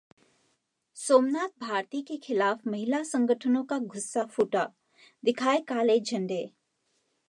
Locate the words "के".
2.01-2.17